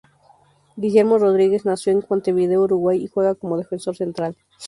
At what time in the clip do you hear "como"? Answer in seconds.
3.35-3.59